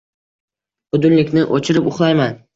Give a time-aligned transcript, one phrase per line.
[0.97, 2.39] -Budilnikni o'chirib, uxlayman!